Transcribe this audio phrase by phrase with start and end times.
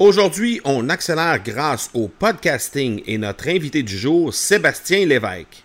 [0.00, 5.62] Aujourd'hui, on accélère grâce au podcasting et notre invité du jour, Sébastien Lévesque.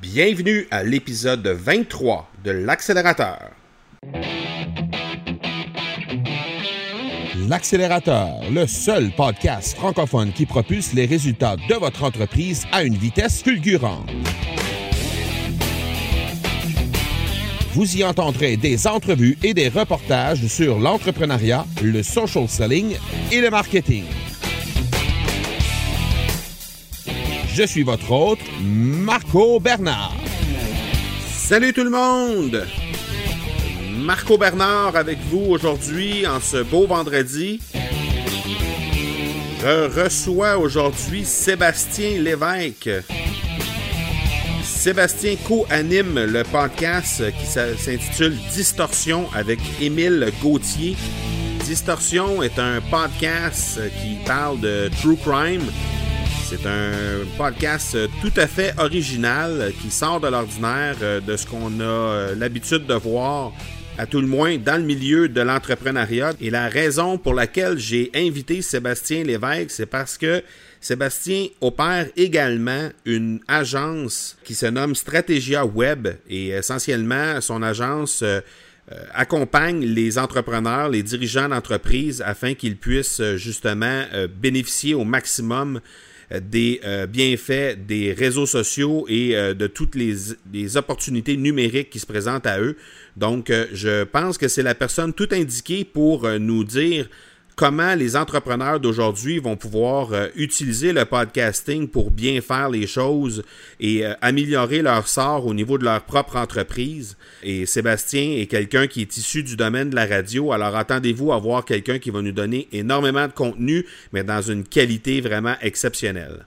[0.00, 3.50] Bienvenue à l'épisode 23 de l'accélérateur.
[7.50, 13.42] L'accélérateur, le seul podcast francophone qui propulse les résultats de votre entreprise à une vitesse
[13.42, 14.08] fulgurante.
[17.74, 22.96] Vous y entendrez des entrevues et des reportages sur l'entrepreneuriat, le social selling
[23.30, 24.04] et le marketing.
[27.54, 30.16] Je suis votre hôte, Marco Bernard.
[31.30, 32.66] Salut tout le monde!
[33.90, 37.60] Marco Bernard avec vous aujourd'hui en ce beau vendredi.
[39.60, 42.88] Je reçois aujourd'hui Sébastien Lévesque.
[44.88, 50.96] Sébastien co-anime le podcast qui s'intitule Distorsion avec Émile Gauthier.
[51.66, 55.66] Distorsion est un podcast qui parle de true crime.
[56.48, 62.32] C'est un podcast tout à fait original qui sort de l'ordinaire de ce qu'on a
[62.34, 63.52] l'habitude de voir
[63.98, 66.32] à tout le moins dans le milieu de l'entrepreneuriat.
[66.40, 70.42] Et la raison pour laquelle j'ai invité Sébastien Lévesque, c'est parce que
[70.80, 78.40] Sébastien opère également une agence qui se nomme Stratégia Web et essentiellement son agence euh,
[78.92, 84.04] euh, accompagne les entrepreneurs, les dirigeants d'entreprise afin qu'ils puissent euh, justement
[84.40, 85.80] bénéficier au maximum
[86.30, 90.14] des bienfaits des réseaux sociaux et de toutes les,
[90.52, 92.76] les, opportunités numériques qui se présentent à eux.
[93.16, 97.08] Donc, je pense que c'est la personne tout indiquée pour nous dire
[97.58, 103.42] comment les entrepreneurs d'aujourd'hui vont pouvoir euh, utiliser le podcasting pour bien faire les choses
[103.80, 107.16] et euh, améliorer leur sort au niveau de leur propre entreprise.
[107.42, 111.38] Et Sébastien est quelqu'un qui est issu du domaine de la radio, alors attendez-vous à
[111.40, 116.46] voir quelqu'un qui va nous donner énormément de contenu, mais dans une qualité vraiment exceptionnelle.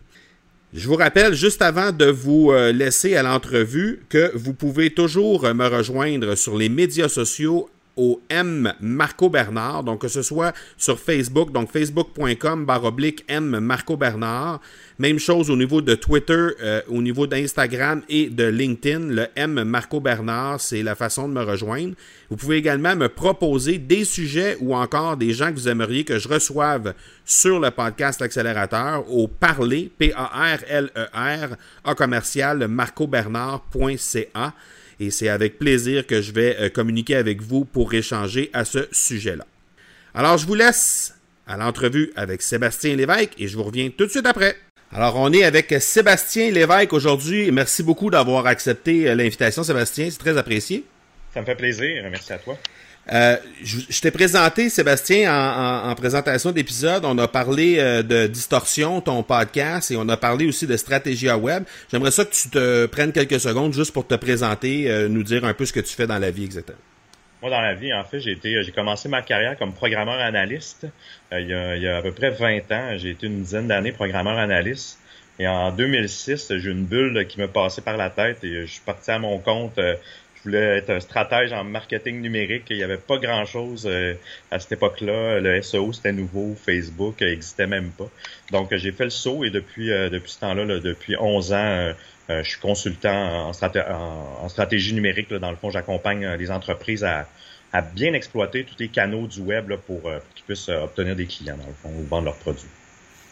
[0.73, 5.53] Je vous rappelle, juste avant de vous euh, laisser à l'entrevue, que vous pouvez toujours
[5.53, 10.99] me rejoindre sur les médias sociaux au M Marco Bernard, donc que ce soit sur
[10.99, 14.61] Facebook, donc facebook.com baroblique M Marco Bernard.
[14.99, 19.63] Même chose au niveau de Twitter, euh, au niveau d'Instagram et de LinkedIn, le M
[19.63, 21.95] Marco Bernard, c'est la façon de me rejoindre.
[22.29, 26.19] Vous pouvez également me proposer des sujets ou encore des gens que vous aimeriez que
[26.19, 26.93] je reçoive
[27.25, 32.67] sur le podcast L'Accélérateur au parler, P-A-R-L-E-R, e à commercial
[35.01, 38.87] et c'est avec plaisir que je vais euh, communiquer avec vous pour échanger à ce
[38.91, 39.45] sujet-là.
[40.13, 41.15] Alors, je vous laisse
[41.47, 44.55] à l'entrevue avec Sébastien Lévesque et je vous reviens tout de suite après.
[44.93, 47.51] Alors, on est avec Sébastien Lévesque aujourd'hui.
[47.51, 50.07] Merci beaucoup d'avoir accepté euh, l'invitation, Sébastien.
[50.11, 50.85] C'est très apprécié.
[51.33, 52.03] Ça me fait plaisir.
[52.11, 52.55] Merci à toi.
[53.11, 55.33] Euh, je, t'ai présenté, Sébastien,
[55.89, 57.03] en, présentation d'épisode.
[57.03, 61.37] On a parlé euh, de Distorsion, ton podcast, et on a parlé aussi de Stratégia
[61.37, 61.63] Web.
[61.91, 65.43] J'aimerais ça que tu te prennes quelques secondes juste pour te présenter, euh, nous dire
[65.43, 66.77] un peu ce que tu fais dans la vie exactement.
[67.41, 70.85] Moi, dans la vie, en fait, j'ai été, j'ai commencé ma carrière comme programmeur analyste.
[71.31, 74.99] il, y a, à peu près 20 ans, j'ai été une dizaine d'années programmeur analyste.
[75.39, 78.81] Et en 2006, j'ai une bulle qui me passait par la tête et je suis
[78.81, 79.79] parti à mon compte
[80.43, 82.65] je voulais être un stratège en marketing numérique.
[82.71, 84.15] Il n'y avait pas grand-chose euh,
[84.49, 85.39] à cette époque-là.
[85.39, 86.55] Le SEO, c'était nouveau.
[86.55, 88.09] Facebook n'existait même pas.
[88.51, 91.93] Donc, j'ai fait le saut et depuis, euh, depuis ce temps-là, depuis 11 ans, euh,
[92.27, 95.29] je suis consultant en, stratégie numérique.
[95.29, 97.27] Là, dans le fond, j'accompagne les entreprises à,
[97.71, 100.01] à, bien exploiter tous les canaux du web là, pour,
[100.33, 102.69] qu'ils puissent obtenir des clients, dans le fond, ou vendre leurs produits.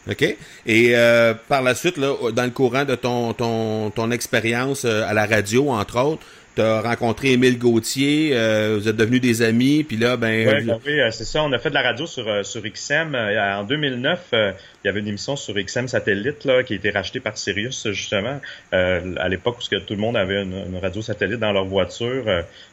[0.08, 0.22] OK.
[0.66, 5.12] Et euh, par la suite, là, dans le courant de ton, ton, ton expérience à
[5.12, 6.22] la radio, entre autres,
[6.60, 10.46] tu as rencontré Émile Gauthier, euh, vous êtes devenus des amis, puis là, ben...
[10.48, 13.14] Oui, ben euh, c'est ça, on a fait de la radio sur, euh, sur XM.
[13.14, 14.54] en 2009, il
[14.84, 18.40] y avait une émission sur XM Satellite là, qui a été rachetée par Sirius, justement,
[18.72, 22.24] à l'époque où tout le monde avait une, radio satellite dans leur voiture.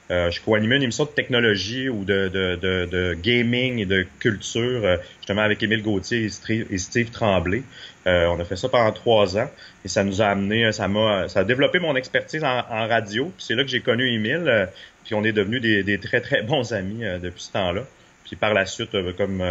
[0.09, 4.97] je co-animais une émission de technologie ou de, de, de, de gaming et de culture,
[5.19, 7.63] justement avec Émile Gauthier et Steve Tremblay.
[8.07, 9.49] Euh, on a fait ça pendant trois ans
[9.83, 13.25] et ça nous a amené, ça m'a, ça a développé mon expertise en, radio.
[13.35, 14.45] Puis c'est là que j'ai connu Émile.
[14.47, 14.65] Euh,
[15.03, 17.83] puis on est devenus des, très très bons amis euh, depuis ce temps-là.
[18.25, 19.41] Puis par la suite, comme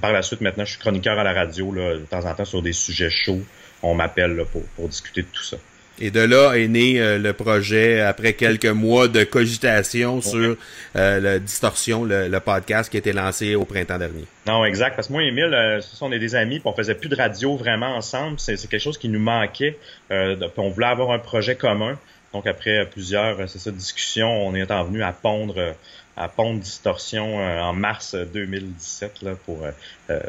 [0.00, 2.62] par la suite maintenant, je suis chroniqueur à la radio de temps en temps sur
[2.62, 3.42] des sujets chauds.
[3.82, 5.58] On m'appelle pour, pour discuter de tout ça.
[5.98, 10.56] Et de là est né euh, le projet après quelques mois de cogitation sur
[10.94, 14.24] euh, la distorsion, le, podcast qui a été lancé au printemps dernier.
[14.46, 14.94] Non, exact.
[14.94, 17.16] Parce que moi et Emile, euh, on est des amis, puis on faisait plus de
[17.16, 18.38] radio vraiment ensemble.
[18.38, 19.78] C'est quelque chose qui nous manquait.
[20.10, 21.98] Euh, on voulait avoir un projet commun.
[22.34, 25.74] Donc après plusieurs, ça, discussions, on est en venu à pondre
[26.16, 29.70] à Pont Distorsion euh, en mars 2017 là pour euh,
[30.10, 30.20] euh,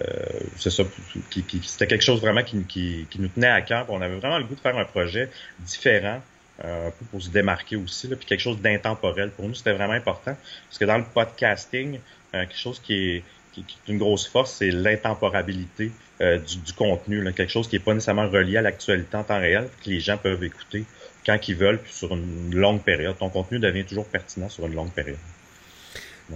[0.58, 0.84] c'est ça
[1.30, 4.18] qui, qui c'était quelque chose vraiment qui, qui, qui, nous tenait à cœur on avait
[4.18, 5.30] vraiment le goût de faire un projet
[5.60, 6.22] différent
[6.64, 9.94] un peu pour se démarquer aussi là, puis quelque chose d'intemporel pour nous c'était vraiment
[9.94, 10.36] important
[10.68, 12.00] parce que dans le podcasting
[12.32, 13.24] quelque chose qui est
[13.54, 17.80] qui, est une grosse force, c'est l'intemporabilité du, du, contenu, là, quelque chose qui est
[17.80, 20.86] pas nécessairement relié à l'actualité en temps réel, que les gens peuvent écouter
[21.26, 23.18] quand ils veulent, puis sur une longue période.
[23.18, 25.18] Ton contenu devient toujours pertinent sur une longue période.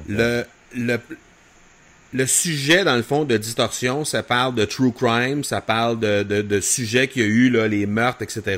[0.08, 0.44] Le,
[0.76, 0.98] le,
[2.14, 6.24] le sujet, dans le fond, de distorsion, ça parle de true crime, ça parle de,
[6.24, 8.58] de, de sujets qu'il y a eu, là, les meurtres, etc.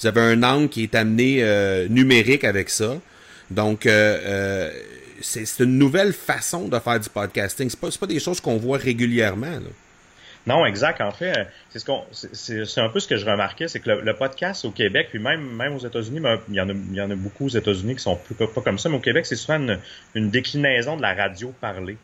[0.00, 2.96] Vous avez un angle qui est amené euh, numérique avec ça.
[3.50, 4.70] Donc, euh, euh,
[5.20, 7.68] c'est une nouvelle façon de faire du podcasting.
[7.70, 9.46] C'est pas, pas des choses qu'on voit régulièrement.
[9.46, 9.60] Là.
[10.46, 11.00] Non, exact.
[11.00, 14.14] En fait, c'est ce qu'on, c'est un peu ce que je remarquais, c'est que le,
[14.14, 17.10] podcast au Québec, puis même même aux États-Unis, il y en a, il y en
[17.10, 19.60] a beaucoup aux États-Unis qui sont plus pas comme ça, mais au Québec, c'est souvent
[20.14, 21.96] une, déclinaison de la radio parlée.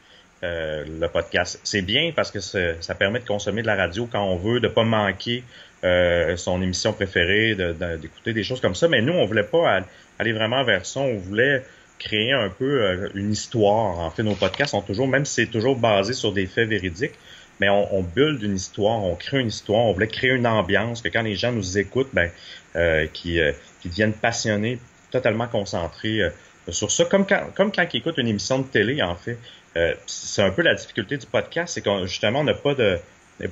[0.45, 1.59] Euh, le podcast.
[1.65, 4.69] C'est bien parce que ça permet de consommer de la radio quand on veut, de
[4.69, 5.43] pas manquer
[5.83, 7.57] euh, son émission préférée,
[8.01, 8.87] d'écouter des choses comme ça.
[8.87, 9.83] Mais nous, on voulait pas
[10.17, 11.01] aller vraiment vers ça.
[11.01, 11.65] On voulait
[11.99, 13.99] créer un peu euh, une histoire.
[13.99, 17.15] En fait, nos podcasts sont toujours, même si c'est toujours basé sur des faits véridiques,
[17.61, 21.03] mais on, on build une histoire, on crée une histoire, on voulait créer une ambiance
[21.03, 22.31] que quand les gens nous écoutent, ben,
[22.77, 24.79] euh, qui, euh, qui deviennent passionnés,
[25.11, 26.31] totalement concentrés euh,
[26.69, 29.39] sur ça, comme quand, comme quand ils écoutent une émission de télé, en fait.
[29.77, 32.99] Euh, c'est un peu la difficulté du podcast, c'est qu'on justement n'a pas de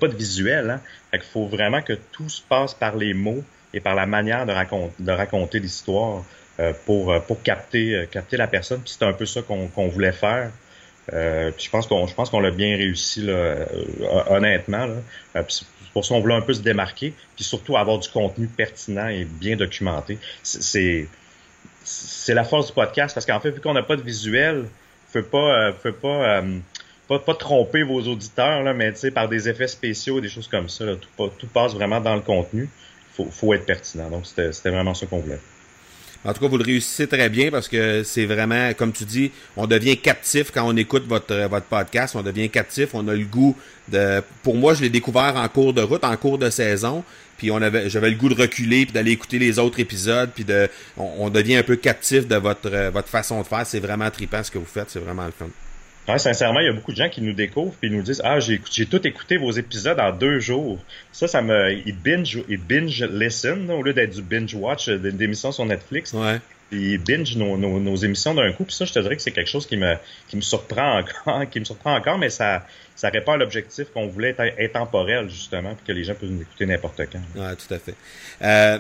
[0.00, 0.70] pas de visuel.
[0.70, 0.80] Hein?
[1.10, 4.52] Fait faut vraiment que tout se passe par les mots et par la manière de,
[4.52, 6.24] raconter de raconter l'histoire
[6.86, 8.80] pour, pour capter, capter la personne.
[8.86, 10.50] C'est un peu ça qu'on voulait faire.
[11.12, 13.64] Euh, je pense qu'on je pense qu'on l'a bien réussi là, euh,
[14.28, 14.86] honnêtement.
[14.86, 14.96] Là.
[15.36, 15.42] Euh,
[15.92, 19.24] pour ça, on voulait un peu se démarquer, puis surtout avoir du contenu pertinent et
[19.24, 20.18] bien documenté.
[20.42, 21.08] C'est
[21.84, 24.64] c'est la force du podcast parce qu'en fait, vu qu'on n'a pas de visuel,
[25.08, 26.42] faut pas faut pas,
[27.08, 30.84] pas pas tromper vos auditeurs là, mais par des effets spéciaux, des choses comme ça.
[30.84, 32.68] Là, tout, tout passe vraiment dans le contenu.
[33.12, 34.10] Faut faut être pertinent.
[34.10, 35.40] Donc c'était vraiment ça qu'on voulait.
[36.24, 39.30] En tout cas, vous le réussissez très bien parce que c'est vraiment, comme tu dis,
[39.56, 42.16] on devient captif quand on écoute votre, votre podcast.
[42.16, 42.90] On devient captif.
[42.94, 43.56] On a le goût
[43.88, 44.22] de.
[44.42, 47.04] Pour moi, je l'ai découvert en cours de route, en cours de saison.
[47.38, 50.30] Puis on avait, j'avais le goût de reculer puis d'aller écouter les autres épisodes.
[50.34, 53.66] Puis de, on, devient un peu captif de votre, votre façon de faire.
[53.66, 54.90] C'est vraiment trippant ce que vous faites.
[54.90, 55.46] C'est vraiment le fun.
[56.08, 58.38] Ouais, sincèrement, il y a beaucoup de gens qui nous découvrent puis nous disent ah
[58.38, 60.78] j'ai j'ai tout écouté vos épisodes en deux jours.
[61.12, 64.98] Ça, ça me ils binge ils binge listen au lieu d'être du binge watch euh,
[64.98, 66.12] d'émissions sur Netflix.
[66.12, 66.40] Ouais.
[66.72, 68.64] Ils binge nos, nos, nos émissions d'un coup.
[68.64, 69.94] Puis ça, je te dirais que c'est quelque chose qui me
[70.28, 74.06] qui me surprend encore, qui me surprend encore, mais ça ça répond à l'objectif qu'on
[74.06, 77.40] voulait être intemporel justement, puis que les gens peuvent nous écouter n'importe quand.
[77.40, 77.94] Ouais, tout à fait.
[78.42, 78.78] Euh,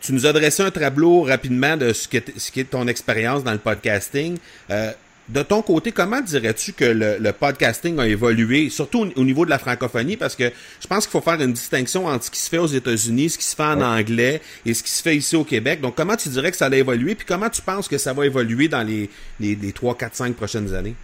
[0.00, 2.06] tu nous as dressé un tableau rapidement de ce
[2.36, 4.38] ce qui est ton expérience dans le podcasting.
[4.70, 4.92] Euh,
[5.28, 9.58] De ton côté, comment dirais-tu que le, podcasting a évolué, surtout au, niveau de la
[9.58, 12.58] francophonie, parce que je pense qu'il faut faire une distinction entre ce qui se fait
[12.58, 15.44] aux États-Unis, ce qui se fait en anglais et ce qui se fait ici au
[15.44, 15.80] Québec.
[15.80, 18.26] Donc, comment tu dirais que ça a évolué, puis comment tu penses que ça va
[18.26, 19.08] évoluer dans les,
[19.40, 20.94] les, les 3, 4, 5 prochaines années?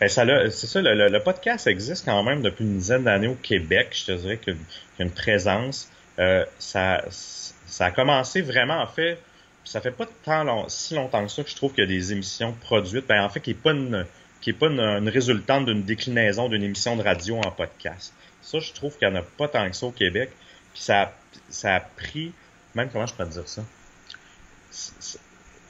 [0.00, 3.88] Ben, ça c'est ça, le, podcast existe quand même depuis une dizaine d'années au Québec.
[3.92, 4.56] Je te dirais qu'il
[4.98, 5.88] y a une présence.
[6.18, 9.18] Euh, ça, ça a commencé vraiment, en fait,
[9.66, 11.88] ça fait pas tant long, si longtemps que ça que je trouve qu'il y a
[11.88, 14.06] des émissions produites, ben, en fait, qui n'est pas une,
[14.40, 18.14] qui est pas une, résultante d'une déclinaison d'une émission de radio en podcast.
[18.42, 20.30] Ça, je trouve qu'il n'y en a pas tant que ça au Québec.
[20.72, 21.12] Puis ça,
[21.48, 22.32] ça a pris,
[22.76, 23.64] même comment je peux dire ça?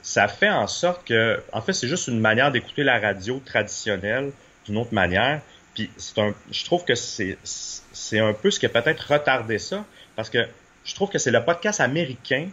[0.03, 4.31] Ça fait en sorte que, en fait, c'est juste une manière d'écouter la radio traditionnelle
[4.65, 5.41] d'une autre manière.
[5.73, 9.57] Puis c'est un, je trouve que c'est, c'est un peu ce qui a peut-être retardé
[9.57, 9.85] ça,
[10.15, 10.47] parce que
[10.85, 12.49] je trouve que c'est le podcast américain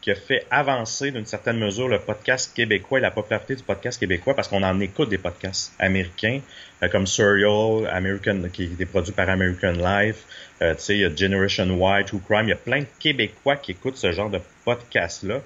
[0.00, 3.98] qui a fait avancer d'une certaine mesure le podcast québécois et la popularité du podcast
[3.98, 6.40] québécois parce qu'on en écoute des podcasts américains
[6.82, 10.24] euh, comme Serial, American, qui est produit par American Life,
[10.62, 12.86] euh, tu sais, il y a Generation Y, True Crime, il y a plein de
[12.98, 15.40] Québécois qui écoutent ce genre de podcast-là.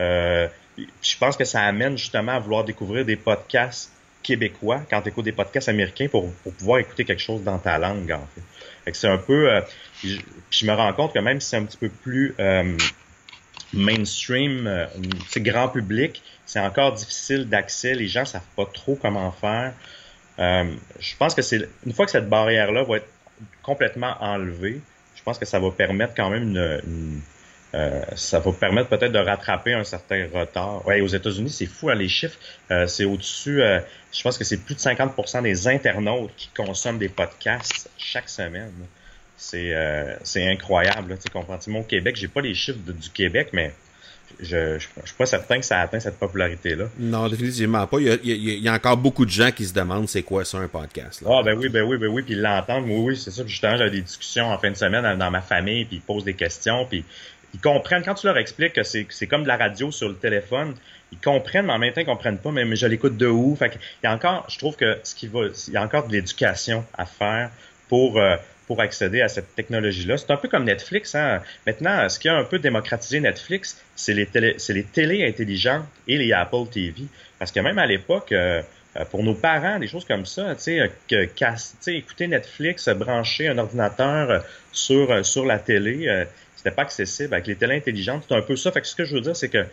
[0.00, 5.08] Euh, je pense que ça amène justement à vouloir découvrir des podcasts québécois quand tu
[5.08, 8.92] écoutes des podcasts américains pour, pouvoir écouter quelque chose dans ta langue, en fait.
[8.92, 9.50] c'est un peu...
[9.50, 9.60] Euh,
[10.04, 12.34] je, me rends compte que même si c'est un petit peu plus
[13.76, 14.86] mainstream, euh,
[15.28, 17.94] c'est grand public, c'est encore difficile d'accès.
[17.94, 19.72] Les gens savent pas trop comment faire.
[20.38, 20.64] Euh,
[20.98, 23.08] je pense que c'est une fois que cette barrière-là va être
[23.62, 24.80] complètement enlevée,
[25.14, 27.20] je pense que ça va permettre quand même une,
[27.74, 30.86] euh, ça va permettre peut-être de rattraper un certain retard.
[30.86, 32.38] Ouais, aux États-Unis, c'est fou, hein, les chiffres.
[32.86, 33.60] C'est au-dessus,
[34.12, 38.72] je pense que c'est plus de 50% des internautes qui consomment des podcasts chaque semaine
[39.36, 41.16] c'est euh, c'est incroyable.
[41.22, 41.58] Tu comprends?
[41.68, 43.72] Moi, au Québec, j'ai pas les chiffres du Québec, mais
[44.40, 46.86] je, je, suis pas certain que ça atteint cette popularité-là.
[46.98, 47.98] Non, définitivement pas.
[48.00, 51.22] Il y, a, encore beaucoup de gens qui se demandent c'est quoi ça un podcast.
[51.26, 52.84] Ah ben oui, ben oui, ben oui, puis ils l'entendent.
[52.86, 53.42] Oui, oui, c'est ça.
[53.46, 56.34] justement, j'ai des discussions en fin de semaine dans ma famille, puis ils posent des
[56.34, 57.04] questions, puis
[57.54, 58.02] ils comprennent.
[58.02, 60.74] Quand tu leur expliques que c'est comme de la radio sur le téléphone,
[61.12, 63.54] ils comprennent, mais en même temps, ils comprennent pas, mais, mais je l'écoute de où.
[63.56, 66.08] Fait il y a encore, je trouve que ce qui va, il y a encore
[66.08, 67.50] de l'éducation à faire
[67.88, 68.36] pour euh,
[68.66, 70.18] pour accéder à cette technologie-là.
[70.18, 71.14] C'est un peu comme Netflix.
[71.14, 71.40] Hein?
[71.66, 76.18] Maintenant, ce qui a un peu démocratisé Netflix, c'est les, télé, les télés intelligentes et
[76.18, 77.04] les Apple TV.
[77.38, 78.62] Parce que même à l'époque, euh,
[78.96, 83.58] euh, pour nos parents, des choses comme ça, tu sais, que, écouter Netflix, brancher un
[83.58, 86.24] ordinateur sur, sur la télé, euh,
[86.56, 87.34] c'était pas accessible.
[87.34, 88.72] Avec les télés intelligentes, c'est un peu ça.
[88.72, 89.64] Fait que ce que je veux dire, c'est que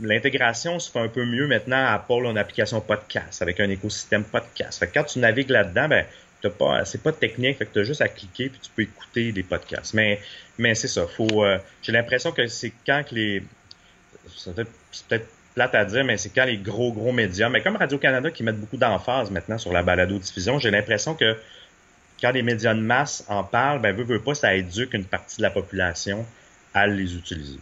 [0.00, 4.24] l'intégration se fait un peu mieux maintenant à Apple une application podcast, avec un écosystème
[4.24, 4.78] podcast.
[4.78, 6.04] Fait que quand tu navigues là-dedans, ben,
[6.50, 9.32] pas, c'est pas technique, fait que tu as juste à cliquer puis tu peux écouter
[9.32, 9.94] des podcasts.
[9.94, 10.20] Mais,
[10.58, 11.06] mais c'est ça.
[11.06, 13.42] Faut, euh, j'ai l'impression que c'est quand que les,
[14.34, 14.54] c'est
[15.08, 18.60] peut-être à dire, mais c'est quand les gros, gros médias, mais comme Radio-Canada qui mettent
[18.60, 21.36] beaucoup d'emphase maintenant sur la balado-diffusion, j'ai l'impression que
[22.20, 25.38] quand les médias de masse en parlent, ben, veut, veut pas, ça éduque une partie
[25.38, 26.26] de la population
[26.74, 27.58] à les utiliser.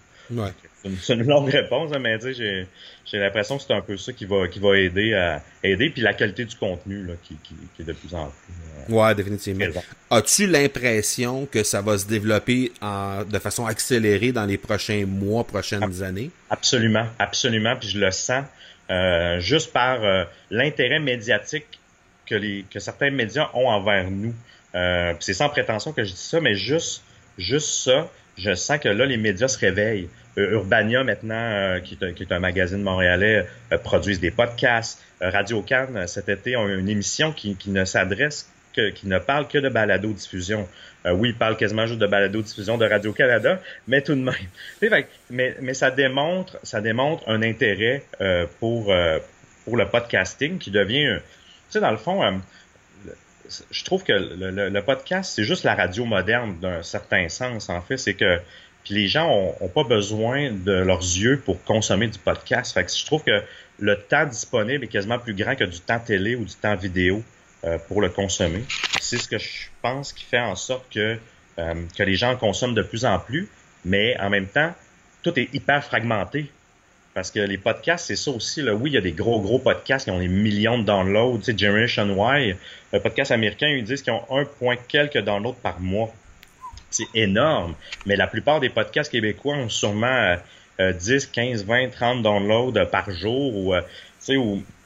[1.02, 2.66] C'est une longue réponse, hein, mais j'ai,
[3.04, 6.02] j'ai l'impression que c'est un peu ça qui va, qui va aider à aider, puis
[6.02, 8.92] la qualité du contenu là, qui, qui, qui est de plus en plus.
[8.92, 9.64] Euh, ouais, définitivement.
[10.10, 15.44] As-tu l'impression que ça va se développer en, de façon accélérée dans les prochains mois,
[15.44, 16.30] prochaines années?
[16.50, 18.44] Absolument, absolument, puis je le sens
[18.90, 21.80] euh, juste par euh, l'intérêt médiatique
[22.26, 24.34] que, les, que certains médias ont envers nous.
[24.74, 27.02] Euh, c'est sans prétention que je dis ça, mais juste,
[27.38, 30.08] juste ça, je sens que là, les médias se réveillent.
[30.36, 34.30] Euh, Urbania, maintenant, euh, qui, est un, qui, est un, magazine montréalais, euh, produisent des
[34.30, 35.00] podcasts.
[35.20, 39.56] Radio Cannes, cet été, ont une émission qui, ne s'adresse que, qui ne parle que
[39.56, 40.68] de balado-diffusion.
[41.06, 44.34] oui, ils parlent quasiment juste de balado-diffusion de Radio-Canada, mais tout de même.
[45.30, 48.02] mais, mais ça démontre, ça démontre un intérêt
[48.60, 48.92] pour,
[49.64, 51.22] pour le podcasting qui devient, tu
[51.70, 52.42] sais, dans le fond,
[53.70, 57.80] je trouve que le, le podcast, c'est juste la radio moderne d'un certain sens, en
[57.80, 57.96] fait.
[57.96, 58.40] C'est que
[58.84, 59.28] puis les gens
[59.60, 62.74] ont, pas besoin de leurs yeux pour consommer du podcast.
[62.74, 63.42] Fait que je trouve que
[63.78, 67.22] le temps disponible est quasiment plus grand que du temps télé ou du temps vidéo
[67.64, 68.62] euh, pour le consommer.
[69.00, 71.18] C'est ce que je pense qui fait en sorte que,
[71.58, 73.48] euh, que les gens consomment de plus en plus,
[73.86, 74.74] mais en même temps,
[75.22, 76.50] tout est hyper fragmenté.
[77.14, 78.60] Parce que les podcasts, c'est ça aussi.
[78.68, 81.38] Oui, il y a des gros, gros podcasts qui ont des millions de downloads.
[81.38, 82.56] Tu sais, Generation Y,
[82.92, 86.12] le podcast américain, ils disent qu'ils ont un point quelques downloads par mois
[86.94, 87.74] c'est énorme.
[88.06, 90.36] Mais la plupart des podcasts québécois ont sûrement
[90.78, 93.80] 10, 15, 20, 30 downloads par jour ou, euh,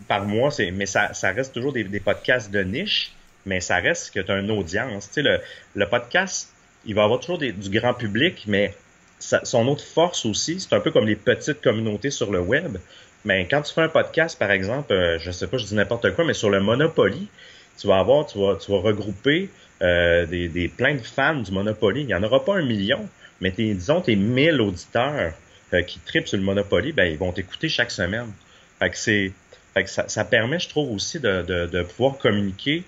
[0.07, 0.51] par mois.
[0.73, 3.13] Mais ça, reste toujours des, podcasts de niche,
[3.47, 5.11] mais ça reste que tu as une audience.
[5.17, 5.41] Le,
[5.75, 6.51] le podcast,
[6.85, 8.75] il va avoir toujours du grand public, mais
[9.19, 12.79] son autre force aussi, c'est un peu comme les petites communautés sur le web,
[13.25, 16.15] Mais quand tu fais un podcast, par exemple, euh, je sais pas, je dis n'importe
[16.15, 17.29] quoi, mais sur le Monopoly,
[17.77, 19.51] tu vas avoir, tu tu vas regrouper
[19.83, 22.03] euh, des, des plein de fans du Monopoly.
[22.03, 23.09] Il n'y en aura pas un million,
[23.41, 25.33] mais tes, disons tes 1000 auditeurs
[25.73, 28.33] euh, qui tripent sur le Monopoly, ben ils vont t'écouter chaque semaine.
[28.79, 29.33] Fait que c'est,
[29.75, 32.85] fait que ça, ça, permet, je trouve aussi de, de, de pouvoir communiquer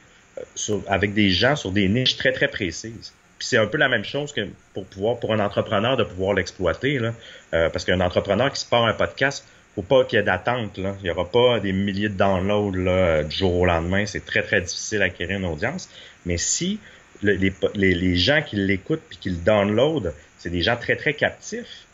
[0.54, 3.12] sur, avec des gens sur des niches très très précises.
[3.38, 6.34] Puis c'est un peu la même chose que pour pouvoir, pour un entrepreneur de pouvoir
[6.34, 7.14] l'exploiter, là,
[7.54, 9.46] euh, parce qu'un entrepreneur qui se part un podcast,
[9.80, 10.78] faut pas qu'il y ait d'attente.
[10.78, 14.04] Il y aura pas des milliers de downloads du jour au lendemain.
[14.06, 15.88] C'est très très difficile d'acquérir une audience.
[16.26, 16.78] Mais si
[17.22, 17.36] les,
[17.74, 21.86] les, les gens qui l'écoutent puis qui le downloadent, c'est des gens très très captifs,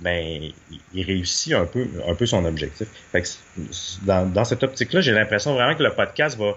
[0.00, 0.50] ben
[0.94, 2.88] il réussit un peu un peu son objectif.
[4.02, 6.56] Dans, dans cette optique-là, j'ai l'impression vraiment que le podcast va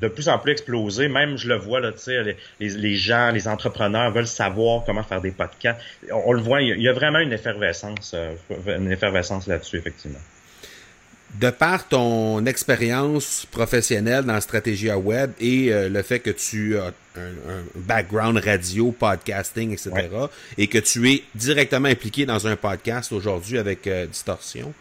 [0.00, 1.08] de plus en plus explosé.
[1.08, 5.30] Même, je le vois, là, les, les, gens, les entrepreneurs veulent savoir comment faire des
[5.30, 5.80] podcasts.
[6.10, 8.34] On, le voit, il y, a, vraiment une effervescence, euh,
[8.66, 10.18] une effervescence là-dessus, effectivement.
[11.40, 16.30] De par ton expérience professionnelle dans la stratégie à web et euh, le fait que
[16.30, 19.90] tu as un, background radio, podcasting, etc.,
[20.58, 24.72] et que tu es directement impliqué dans un podcast aujourd'hui avec euh, Distorsion,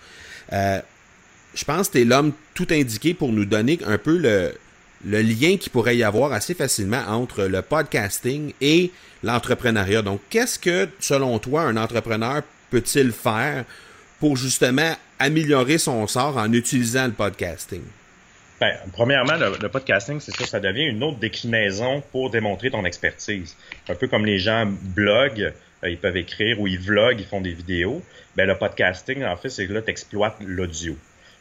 [0.52, 4.54] je pense que tu es l'homme tout indiqué pour nous donner un peu le,
[5.06, 8.92] le lien qui pourrait y avoir assez facilement entre le podcasting et
[9.24, 10.02] l'entrepreneuriat.
[10.02, 13.66] Donc, qu'est-ce que, selon toi, un entrepreneur peut-il faire
[14.20, 17.84] pour justement améliorer son sort en utilisant le podcasting?
[18.60, 23.58] Ben, premièrement, le, podcasting, c'est ça, ça devient une autre déclinaison pour démontrer ton expertise.
[23.90, 25.52] Un peu comme les gens bloguent,
[25.84, 28.02] euh, ils peuvent écrire ou ils vloguent, ils font des vidéos.
[28.38, 30.96] Ben, le podcasting, en fait, c'est que là, tu exploites l'audio.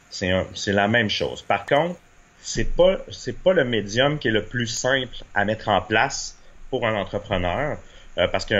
[0.09, 1.41] C'est la même chose.
[1.41, 1.97] Par contre,
[2.43, 6.37] c'est pas c'est pas le médium qui est le plus simple à mettre en place
[6.69, 7.77] pour un entrepreneur
[8.17, 8.53] euh, parce que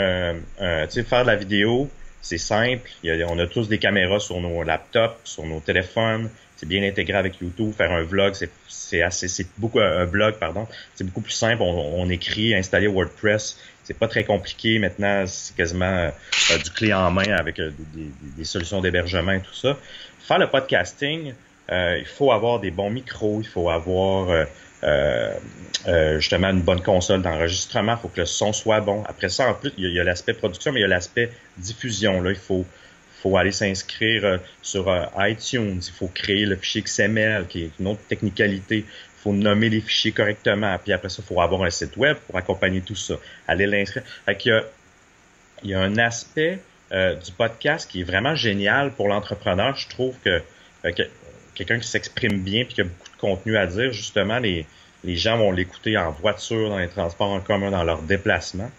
[0.62, 1.90] euh, tu sais faire de la vidéo
[2.22, 2.90] c'est simple.
[3.28, 6.30] On a tous des caméras sur nos laptops sur nos téléphones.
[6.56, 7.74] C'est bien intégré avec YouTube.
[7.74, 10.66] Faire un vlog c'est c'est assez c'est beaucoup un blog pardon.
[10.96, 11.62] C'est beaucoup plus simple.
[11.62, 13.60] On, écrit installer WordPress.
[13.84, 14.80] C'est pas très compliqué.
[14.80, 17.74] Maintenant c'est quasiment euh, du clé en main avec des,
[18.38, 19.78] des solutions d'hébergement et tout ça.
[20.20, 21.34] Faire le podcasting
[21.72, 25.34] euh, il faut avoir des bons micros, il faut avoir euh,
[25.88, 29.04] euh, justement une bonne console d'enregistrement, il faut que le son soit bon.
[29.08, 32.22] Après ça, en plus, il y a, l'aspect production, mais il y a l'aspect diffusion.
[32.22, 32.66] Là, il faut,
[33.22, 38.02] faut aller s'inscrire sur iTunes, il faut créer le fichier XML, qui est une autre
[38.10, 38.80] technicalité.
[38.80, 40.78] Il faut nommer les fichiers correctement.
[40.84, 43.16] Puis après ça, il faut avoir un site web pour accompagner tout ça.
[43.48, 44.04] Aller l'inscrire.
[44.26, 44.64] Fait qu'il y a,
[45.64, 46.60] il y a un aspect
[46.92, 49.76] du podcast qui est vraiment génial pour l'entrepreneur.
[49.78, 50.42] Je trouve que,
[50.84, 51.04] que
[51.56, 54.66] quelqu'un qui s'exprime bien puis qui a beaucoup de contenu à dire, justement, les,
[55.04, 58.72] les gens vont l'écouter en voiture, dans les transports en commun, dans leurs déplacements.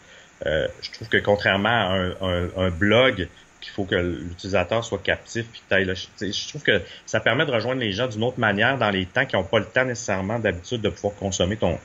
[0.47, 3.29] Euh, je trouve que contrairement à un, un, blog,
[3.61, 7.93] qu'il faut que l'utilisateur soit captif puis je trouve que ça permet de rejoindre les
[7.93, 10.91] gens d'une autre manière dans les temps qui n'ont pas le temps nécessairement d'habitude de
[10.91, 11.79] pouvoir consommer ton,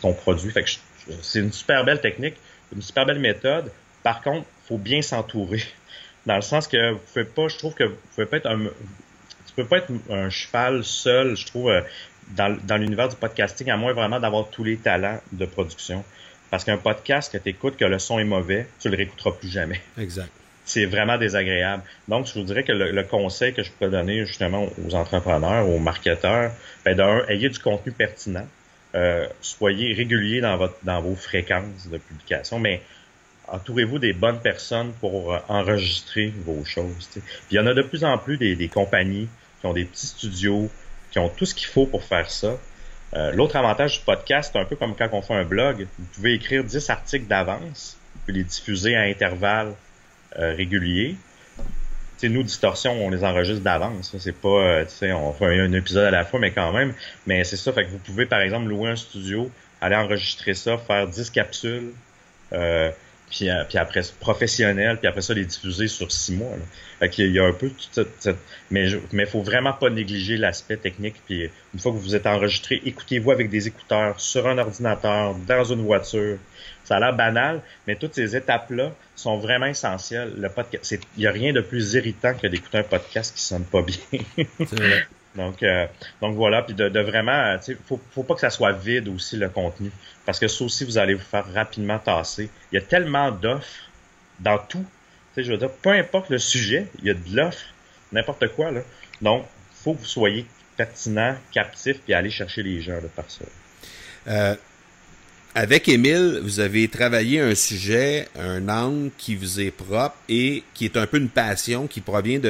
[0.00, 0.50] ton, produit.
[0.50, 0.70] Fait que
[1.22, 2.34] c'est une super belle technique,
[2.74, 3.70] une super belle méthode.
[4.02, 5.62] Par contre, faut bien s'entourer.
[6.26, 8.60] Dans le sens que vous pouvez pas, je trouve que vous pouvez pas être un,
[9.50, 11.80] tu peux pas être un cheval seul, je trouve, euh,
[12.36, 16.04] dans, dans l'univers du podcasting, à moins vraiment d'avoir tous les talents de production.
[16.50, 19.48] Parce qu'un podcast que tu écoutes, que le son est mauvais, tu le réécouteras plus
[19.48, 19.80] jamais.
[19.98, 20.30] Exact.
[20.64, 21.82] C'est vraiment désagréable.
[22.06, 25.78] Donc, je vous dirais que le, conseil que je peux donner justement aux entrepreneurs, aux
[25.78, 26.52] marketeurs,
[26.84, 28.46] ben d'un, ayez du contenu pertinent.
[28.94, 32.82] Euh, soyez régulier dans votre dans vos fréquences de publication, mais
[33.50, 37.08] entourez-vous des bonnes personnes pour euh, enregistrer vos choses.
[37.12, 39.28] Puis il y en a de plus en plus des, des, compagnies
[39.60, 40.70] qui ont des petits studios,
[41.10, 42.56] qui ont tout ce qu'il faut pour faire ça.
[43.14, 45.86] Euh, L'autre avantage du podcast, c'est un peu comme quand on fait un blog.
[45.98, 49.74] Vous pouvez écrire 10 articles d'avance, vous pouvez les diffuser à intervalles
[50.38, 51.16] euh, réguliers.
[52.16, 54.14] T'sais, nous, Distorsion, on les enregistre d'avance.
[54.18, 54.84] C'est pas, euh,
[55.14, 56.92] on fait un, épisode à la fois, mais quand même.
[57.26, 60.78] Mais c'est ça, fait que vous pouvez, par exemple, louer un studio, aller enregistrer ça,
[60.78, 61.92] faire 10 capsules,
[62.52, 62.90] euh,
[63.30, 66.56] puis, euh, puis après professionnel, puis après ça les diffuser sur six mois.
[66.56, 66.64] Là.
[66.98, 67.70] Fait qu'il y a un peu
[68.70, 71.16] mais mais faut vraiment pas négliger l'aspect technique.
[71.26, 75.64] Puis une fois que vous êtes enregistré, écoutez-vous avec des écouteurs sur un ordinateur, dans
[75.64, 76.38] une voiture.
[76.84, 80.32] Ça a l'air banal, mais toutes ces étapes-là sont vraiment essentielles.
[80.36, 83.64] Le podcast, il y a rien de plus irritant que d'écouter un podcast qui sonne
[83.64, 84.20] pas bien.
[85.36, 85.86] Donc, euh,
[86.20, 89.36] donc voilà, puis de, de vraiment, sais, faut, faut pas que ça soit vide aussi
[89.36, 89.92] le contenu,
[90.26, 92.50] parce que ça aussi vous allez vous faire rapidement tasser.
[92.72, 93.88] Il y a tellement d'offres
[94.40, 94.84] dans tout,
[95.36, 97.64] je veux dire, peu importe le sujet, il y a de l'offre,
[98.12, 98.80] n'importe quoi là.
[99.22, 103.44] Donc, faut que vous soyez pertinent, captif, puis aller chercher les gens là, par ça.
[104.26, 104.56] Euh,
[105.54, 110.84] avec Émile, vous avez travaillé un sujet, un angle qui vous est propre et qui
[110.84, 112.40] est un peu une passion qui provient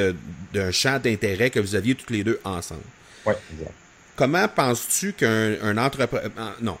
[0.53, 2.81] d'un champ d'intérêt que vous aviez tous les deux ensemble.
[3.25, 3.73] Oui, exact.
[4.15, 6.31] Comment penses-tu qu'un entrepreneur...
[6.37, 6.77] Euh, non.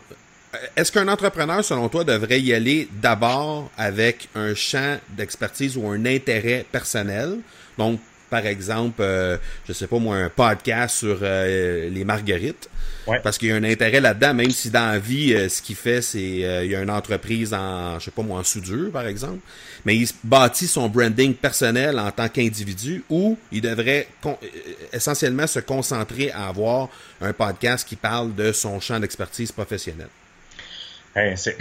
[0.75, 6.05] Est-ce qu'un entrepreneur, selon toi, devrait y aller d'abord avec un champ d'expertise ou un
[6.05, 7.39] intérêt personnel?
[7.77, 7.99] Donc,
[8.31, 12.69] par exemple, euh, je sais pas moi, un podcast sur euh, les marguerites.
[13.23, 15.75] Parce qu'il y a un intérêt là-dedans, même si dans la vie, euh, ce qu'il
[15.75, 19.05] fait, c'est il y a une entreprise en, je sais pas moi, en soudure, par
[19.05, 19.39] exemple.
[19.83, 24.07] Mais il bâtit son branding personnel en tant qu'individu ou il devrait
[24.93, 26.87] essentiellement se concentrer à avoir
[27.19, 30.07] un podcast qui parle de son champ d'expertise professionnelle.
[31.35, 31.57] c'est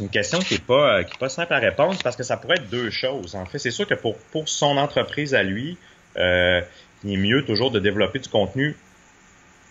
[0.00, 2.56] une question qui n'est pas, qui est pas simple à répondre parce que ça pourrait
[2.56, 3.34] être deux choses.
[3.34, 5.76] En fait, c'est sûr que pour, pour son entreprise à lui,
[6.16, 6.60] euh,
[7.04, 8.76] il est mieux toujours de développer du contenu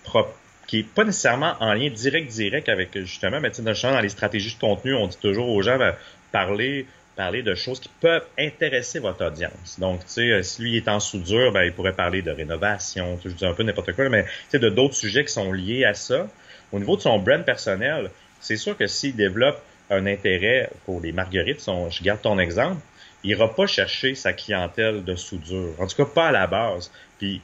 [0.03, 0.33] propre
[0.67, 4.59] qui est pas nécessairement en lien direct direct avec justement, mais dans les stratégies de
[4.59, 5.93] contenu, on dit toujours aux gens ben,
[6.31, 9.79] parler parler de choses qui peuvent intéresser votre audience.
[9.79, 13.29] Donc, tu sais, si lui est en soudure, ben, il pourrait parler de rénovation, je
[13.29, 15.93] dis un peu n'importe quoi, mais tu sais, de d'autres sujets qui sont liés à
[15.93, 16.27] ça.
[16.71, 18.09] Au niveau de son brand personnel,
[18.41, 22.81] c'est sûr que s'il développe un intérêt pour les marguerites, je garde ton exemple,
[23.25, 25.73] il ira pas chercher sa clientèle de soudure.
[25.79, 26.91] En tout cas, pas à la base.
[27.17, 27.41] Puis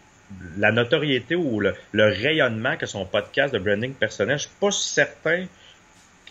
[0.58, 5.46] la notoriété ou le, rayonnement que son podcast de branding personnel, je suis pas certain.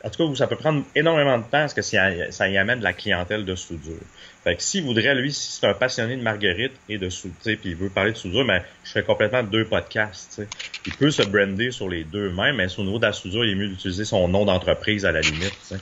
[0.03, 2.85] En tout cas, ça peut prendre énormément de temps parce que ça, y amène de
[2.85, 4.01] la clientèle de soudure.
[4.45, 7.59] Fait que s'il voudrait, lui, si c'est un passionné de marguerite et de soudure, puis
[7.65, 10.41] il veut parler de soudure, mais je ferais complètement deux podcasts.
[10.87, 13.51] Il peut se brander sur les deux mêmes, mais au niveau de la soudure, il
[13.51, 15.75] est mieux d'utiliser son nom d'entreprise à la limite.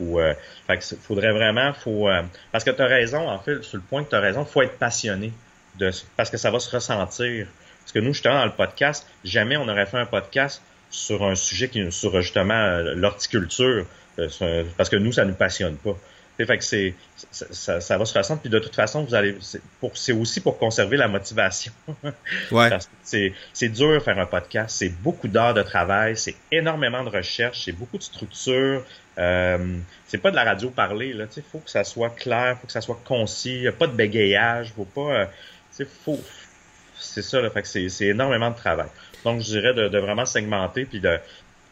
[0.00, 0.34] Ou, euh,
[0.66, 3.84] fait que faudrait vraiment, faut, euh, parce que tu as raison, en fait, sur le
[3.84, 5.32] point que tu as raison, faut être passionné.
[5.78, 7.46] De, parce que ça va se ressentir.
[7.80, 11.34] Parce que nous, justement, dans le podcast, jamais on aurait fait un podcast sur un
[11.34, 13.86] sujet qui sur justement euh, l'horticulture.
[14.76, 15.96] parce que nous, ça nous passionne pas.
[16.46, 16.94] Fait que c'est
[17.30, 18.40] ça, ça, va se ressentir.
[18.40, 19.36] Puis de toute façon, vous allez
[19.94, 21.72] c'est aussi pour conserver la motivation.
[22.52, 22.70] ouais.
[23.02, 24.76] c'est c'est dur faire un podcast.
[24.78, 26.16] C'est beaucoup d'heures de travail.
[26.16, 27.64] C'est énormément de recherche.
[27.64, 28.84] C'est beaucoup de structure.
[29.18, 29.76] Euh,
[30.06, 31.12] c'est pas de la radio parlée.
[31.12, 31.26] Là.
[31.36, 32.56] Il faut que ça soit clair.
[32.60, 33.66] faut que ça soit concis.
[33.78, 34.72] pas de bégayage.
[34.74, 35.28] Faut pas.
[35.80, 36.20] Euh, faut.
[37.00, 37.40] C'est ça.
[37.40, 38.88] Là, fait que c'est énormément de travail.
[39.24, 41.18] Donc, je dirais de, de vraiment segmenter puis de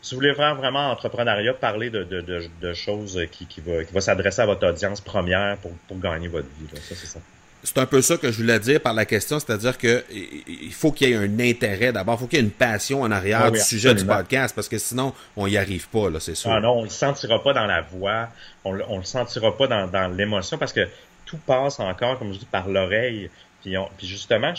[0.01, 2.23] si vous voulez faire vraiment entrepreneuriat, parler de, de,
[2.61, 6.29] de, choses qui, qui va, qui va s'adresser à votre audience première pour, pour gagner
[6.29, 6.69] votre vie.
[6.77, 7.21] Ça, c'est ça.
[7.65, 10.93] C'est un peu ça que je voulais dire par la question, c'est-à-dire que il faut
[10.93, 13.43] qu'il y ait un intérêt d'abord, il faut qu'il y ait une passion en arrière
[13.47, 16.53] ah du sujet du podcast, parce que sinon, on n'y arrive pas, là, c'est sûr.
[16.53, 18.29] Ah non, on le sentira pas dans la voix,
[18.65, 20.87] on, on le sentira pas dans, dans l'émotion, parce que
[21.27, 23.29] tout passe encore, comme je dis, par l'oreille.
[23.63, 24.53] Puis, puis justement,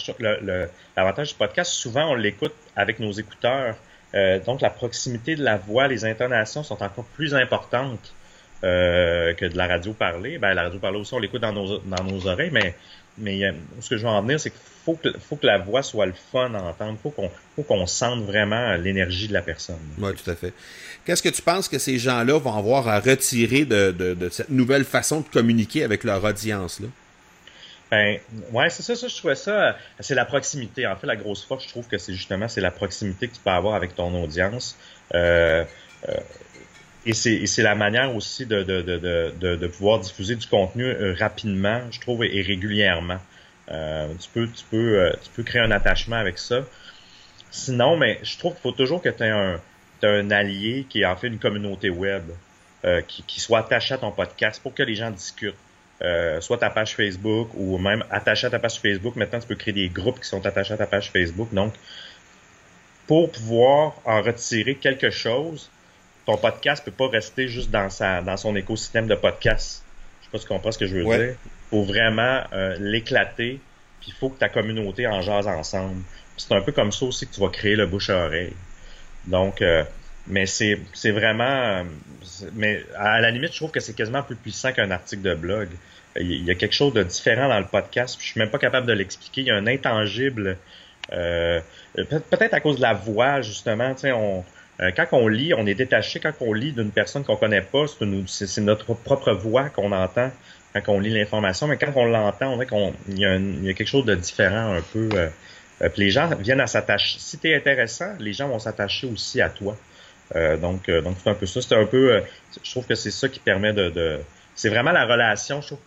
[0.95, 3.75] l'avantage du podcast, souvent, on l'écoute avec nos écouteurs.
[4.15, 8.13] Euh, donc, la proximité de la voix, les intonations sont encore plus importantes
[8.63, 10.37] euh, que de la radio parlée.
[10.37, 12.75] Ben, la radio parlée aussi, on l'écoute dans nos, dans nos oreilles, mais,
[13.17, 15.59] mais euh, ce que je veux en venir, c'est qu'il faut que, faut que la
[15.59, 16.97] voix soit le fun à entendre.
[16.99, 19.77] Il faut qu'on faut qu'on sente vraiment l'énergie de la personne.
[19.99, 20.53] Oui, tout à fait.
[21.05, 24.49] Qu'est-ce que tu penses que ces gens-là vont avoir à retirer de, de, de cette
[24.49, 26.79] nouvelle façon de communiquer avec leur audience?
[26.79, 26.87] là
[27.91, 28.19] ben,
[28.51, 30.85] ouais, c'est ça, ça, je trouvais ça, c'est la proximité.
[30.85, 33.41] En fait, la grosse force, je trouve que c'est justement, c'est la proximité que tu
[33.41, 34.77] peux avoir avec ton audience.
[35.15, 35.65] Euh,
[36.07, 36.13] euh,
[37.05, 41.81] et c'est la manière aussi de, de, de, de, pouvoir diffuser du contenu euh, rapidement,
[41.91, 43.19] je trouve, et, régulièrement.
[43.67, 46.61] tu peux, tu peux, tu peux créer un attachement avec ça.
[47.49, 49.59] Sinon, mais je trouve qu'il faut toujours que tu aies un,
[50.03, 52.23] un allié qui est en fait une communauté web,
[53.07, 55.55] qui, qui soit attaché à ton podcast pour que les gens discutent.
[56.01, 59.17] Euh, soit ta page Facebook ou même attaché à ta page Facebook.
[59.17, 61.53] Maintenant, tu peux créer des groupes qui sont attachés à ta page Facebook.
[61.53, 61.73] Donc,
[63.05, 65.69] pour pouvoir en retirer quelque chose,
[66.25, 69.83] ton podcast peut pas rester juste dans sa dans son écosystème de podcast.
[70.21, 71.35] Je sais pas si tu comprends ce que je veux dire.
[71.69, 73.59] Faut vraiment euh, l'éclater,
[73.99, 76.01] puis il faut que ta communauté en jase ensemble.
[76.37, 78.53] C'est un peu comme ça aussi que tu vas créer le bouche à oreille.
[79.27, 79.83] Donc, euh,
[80.29, 80.77] mais c'est
[81.11, 81.83] vraiment
[82.53, 85.69] mais à la limite je trouve que c'est quasiment plus puissant qu'un article de blog.
[86.19, 88.87] Il y a quelque chose de différent dans le podcast je suis même pas capable
[88.87, 89.41] de l'expliquer.
[89.41, 90.57] Il y a un intangible
[91.11, 91.59] euh,
[91.95, 93.93] peut-être à cause de la voix justement.
[93.95, 94.45] Tu sais on
[94.81, 96.19] euh, quand on lit on est détaché.
[96.19, 97.85] Quand on lit d'une personne qu'on connaît pas
[98.27, 100.31] c'est notre propre voix qu'on entend
[100.73, 101.67] quand on lit l'information.
[101.67, 105.09] Mais quand on l'entend on voit qu'il y, a quelque chose de différent un peu
[105.13, 105.29] euh,
[105.89, 107.17] puis les gens viennent à s'attacher.
[107.19, 109.75] Si tu es intéressant les gens vont s'attacher aussi à toi.
[109.75, 109.98] euh,
[110.57, 111.61] donc, euh, donc c'est un peu ça.
[111.61, 112.21] C'est un peu, euh,
[112.63, 114.19] je trouve que c'est ça qui permet de, de
[114.55, 115.61] c'est vraiment la relation.
[115.61, 115.79] Je trouve,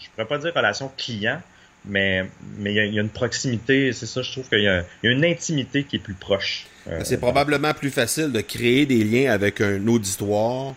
[0.00, 1.40] je pourrais pas dire relation client,
[1.84, 2.24] mais
[2.58, 3.92] mais il y, a une proximité.
[3.92, 4.22] C'est ça.
[4.22, 6.66] Je trouve qu'il y, a une intimité qui est plus proche.
[7.02, 10.74] c'est probablement plus facile de créer des liens avec un auditoire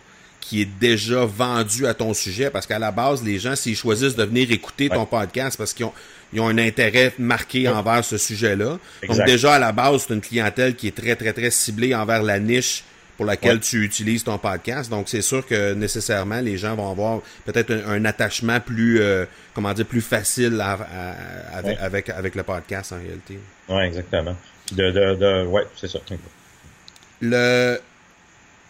[0.47, 4.15] qui est déjà vendu à ton sujet, parce qu'à la base, les gens, s'ils choisissent
[4.15, 5.93] de venir écouter ton podcast, parce qu'ils ont,
[6.31, 8.79] ils ont un intérêt marqué envers ce sujet-là.
[9.07, 12.23] Donc déjà, à la base, c'est une clientèle qui est très, très, très ciblée envers
[12.23, 12.85] la niche
[13.17, 14.89] pour laquelle tu utilises ton podcast.
[14.89, 19.73] Donc, c'est sûr que nécessairement, les gens vont avoir peut-être un, attachement plus, euh, comment
[19.73, 20.63] dire, plus facile
[21.51, 23.39] avec, avec, le podcast en réalité.
[23.67, 24.35] Oui, exactement.
[24.71, 25.99] De, de, de, ouais, c'est ça.
[27.21, 27.79] Le,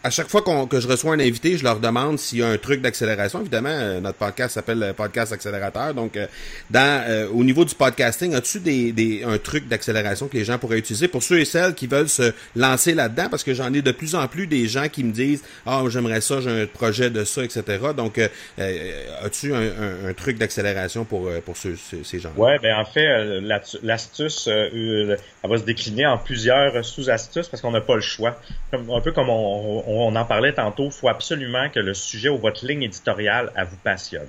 [0.03, 2.57] à chaque fois que je reçois un invité, je leur demande s'il y a un
[2.57, 3.41] truc d'accélération.
[3.41, 5.93] Évidemment, euh, notre podcast s'appelle euh, Podcast Accélérateur.
[5.93, 10.77] Donc, euh, au niveau du podcasting, as-tu des, un truc d'accélération que les gens pourraient
[10.77, 11.07] utiliser?
[11.07, 13.27] Pour ceux et celles qui veulent se lancer là-dedans?
[13.29, 16.21] Parce que j'en ai de plus en plus des gens qui me disent Ah, j'aimerais
[16.21, 17.63] ça, j'ai un projet de ça, etc.
[17.95, 18.19] Donc,
[18.59, 22.39] as-tu un, truc d'accélération pour, pour ces gens-là?
[22.39, 23.41] Ouais, ben en fait,
[23.81, 28.39] l'astuce, elle va se décliner en plusieurs sous-astuces parce qu'on n'a pas le choix.
[28.73, 32.37] un peu comme on on en parlait tantôt, il faut absolument que le sujet ou
[32.37, 34.27] votre ligne éditoriale, vous passionne.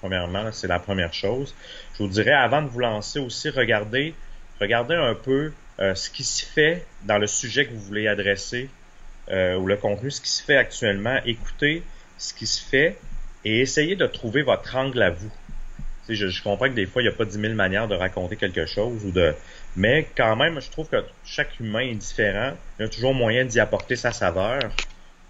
[0.00, 1.54] Premièrement, c'est la première chose.
[1.94, 4.14] Je vous dirais, avant de vous lancer aussi, regardez,
[4.60, 8.70] regardez un peu euh, ce qui se fait dans le sujet que vous voulez adresser
[9.30, 11.18] euh, ou le contenu, ce qui se fait actuellement.
[11.26, 11.82] Écoutez
[12.16, 12.96] ce qui se fait
[13.44, 15.30] et essayez de trouver votre angle à vous.
[16.08, 18.36] Je, je, comprends que des fois, il n'y a pas dix mille manières de raconter
[18.36, 19.34] quelque chose ou de.
[19.76, 22.52] Mais quand même, je trouve que chaque humain est différent.
[22.78, 24.60] Il y a toujours moyen d'y apporter sa saveur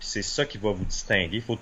[0.01, 1.37] c'est ça qui va vous distinguer.
[1.37, 1.59] Il faut,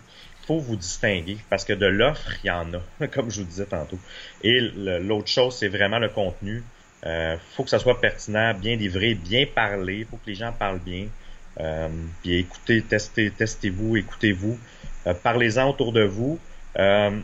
[0.47, 3.67] faut vous distinguer parce que de l'offre, il y en a, comme je vous disais
[3.67, 3.99] tantôt.
[4.43, 6.63] Et l'autre chose, c'est vraiment le contenu.
[7.07, 10.07] Euh, faut que ça soit pertinent, bien livré, bien parlé.
[10.11, 11.07] faut que les gens parlent bien.
[11.61, 11.89] Euh,
[12.23, 14.59] puis écoutez, testez, testez-vous, écoutez-vous.
[15.07, 16.39] Euh, parlez-en autour de vous.
[16.79, 17.19] Euh,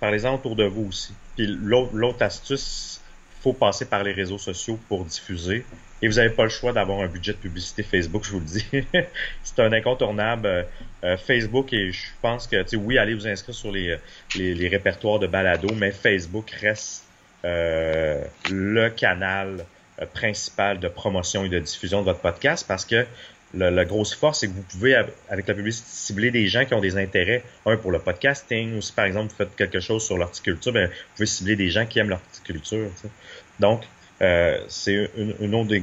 [0.00, 1.14] parlez-en autour de vous aussi.
[1.36, 3.00] Puis l'autre astuce,
[3.44, 5.66] faut passer par les réseaux sociaux pour diffuser.
[6.00, 8.46] Et vous n'avez pas le choix d'avoir un budget de publicité Facebook, je vous le
[8.46, 8.66] dis.
[9.42, 10.46] c'est un incontournable.
[10.46, 10.62] Euh,
[11.04, 13.98] euh, Facebook et je pense que, tu oui, allez vous inscrire sur les,
[14.34, 17.04] les, répertoires de balado, mais Facebook reste
[17.44, 19.66] euh, le canal
[20.14, 23.06] principal de promotion et de diffusion de votre podcast parce que
[23.56, 24.94] la grosse force, c'est que vous pouvez,
[25.28, 28.82] avec la publicité, cibler des gens qui ont des intérêts, un pour le podcasting, ou
[28.82, 31.86] si par exemple vous faites quelque chose sur l'horticulture, ben, vous pouvez cibler des gens
[31.86, 32.90] qui aiment l'horticulture.
[33.60, 33.82] Donc,
[34.22, 35.80] euh, c'est une, autre des,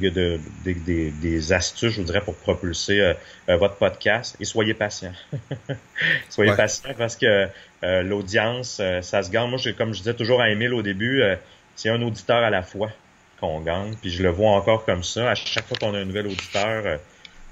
[1.12, 3.14] des, astuces, je vous dirais, pour propulser euh,
[3.50, 4.38] euh, votre podcast.
[4.40, 5.12] Et soyez patient.
[6.30, 7.48] soyez patient parce que
[7.82, 9.50] l'audience, ça se gagne.
[9.50, 11.22] Moi, comme je disais toujours à Emile au début,
[11.76, 12.92] c'est un auditeur à la fois
[13.40, 13.96] qu'on gagne.
[13.96, 15.32] Puis je le vois encore comme ça.
[15.32, 17.00] À chaque fois qu'on a un nouvel auditeur,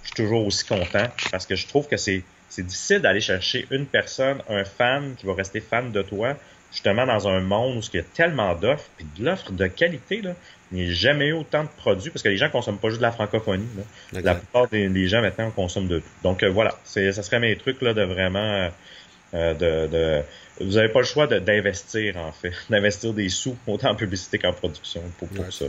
[0.04, 3.68] je suis toujours aussi content parce que je trouve que c'est c'est difficile d'aller chercher
[3.70, 6.36] une personne, un fan qui va rester fan de toi,
[6.72, 10.22] justement dans un monde où il y a tellement d'offres, puis de l'offre de qualité,
[10.22, 10.34] là.
[10.72, 13.00] Il n'y a jamais eu autant de produits parce que les gens consomment pas juste
[13.00, 13.68] de la francophonie.
[14.14, 16.06] La plupart des, gens maintenant consomment de tout.
[16.22, 18.70] Donc euh, voilà, ça serait mes trucs là de vraiment
[19.34, 20.22] euh, de, de,
[20.60, 24.54] vous n'avez pas le choix d'investir en fait, d'investir des sous autant en publicité qu'en
[24.54, 25.66] production pour, ça.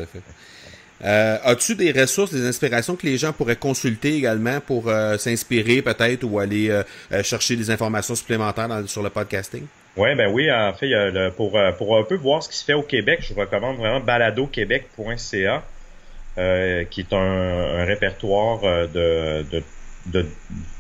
[1.05, 5.81] Euh, As-tu des ressources, des inspirations que les gens pourraient consulter également pour euh, s'inspirer
[5.83, 9.65] peut-être ou aller euh, chercher des informations supplémentaires sur le podcasting?
[9.97, 10.91] Ouais, ben oui, en fait,
[11.37, 15.63] pour, un peu voir ce qui se fait au Québec, je recommande vraiment baladoquebec.ca,
[16.39, 19.63] euh, qui est un, répertoire de, de,
[20.07, 20.27] de,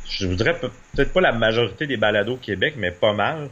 [0.08, 3.48] je voudrais peut-être pas la majorité des balados au Québec, mais pas mal.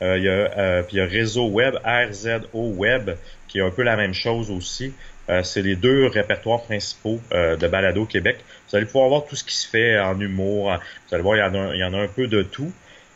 [0.00, 3.10] il y a, puis il y a Réseau Web, RZO Web,
[3.48, 4.94] qui est un peu la même chose aussi.
[5.32, 8.38] Euh, c'est les deux répertoires principaux euh, de Balado Québec.
[8.68, 10.72] Vous allez pouvoir voir tout ce qui se fait en humour.
[11.08, 12.72] Vous allez voir, il y en a, il y en a un peu de tout.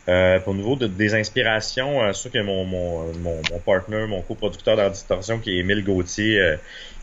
[0.09, 4.21] Euh, pour niveau de, des inspirations, euh, sûr que mon, mon, mon, mon partner, mon
[4.21, 6.55] coproducteur dans Distorsion, qui est Émile Gauthier,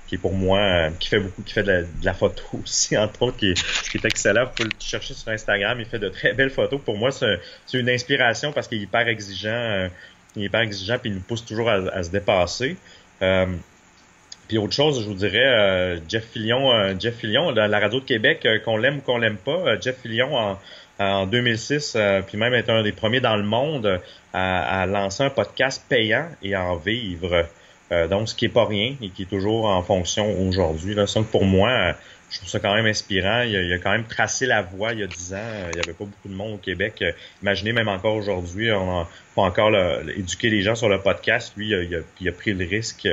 [0.06, 3.36] qui est pour moi, qui fait beaucoup, qui fait de la, photo aussi, entre autres,
[3.36, 4.46] qui est, qui est excellent.
[4.46, 5.78] Vous pouvez le chercher sur Instagram.
[5.78, 6.80] Il fait de très belles photos.
[6.80, 7.38] Pour moi, c'est
[7.74, 9.90] une inspiration parce qu'il est hyper exigeant.
[10.34, 12.76] il est hyper exigeant puis il nous pousse toujours à, à se dépasser.
[14.48, 18.04] Puis autre chose, je vous dirais, euh, Jeff Fillion, euh, Jeff Fillion, la radio de
[18.04, 20.58] Québec, euh, qu'on l'aime ou qu'on l'aime pas, Jeff Fillion en,
[20.98, 24.00] en 2006, puis même être un des premiers dans le monde
[24.34, 27.46] à, lancer un podcast payant et à en vivre.
[28.10, 30.94] donc, ce qui est pas rien et qui est toujours en fonction aujourd'hui.
[30.94, 31.94] Donc, pour moi,
[32.30, 33.42] je trouve ça quand même inspirant.
[33.42, 35.68] Il a, quand même tracé la voie il y a dix ans.
[35.72, 37.02] Il n'y avait pas beaucoup de monde au Québec.
[37.42, 39.72] Imaginez même encore aujourd'hui, on peut encore
[40.16, 41.54] éduquer les gens sur le podcast.
[41.56, 41.72] Lui,
[42.20, 43.08] il a pris le risque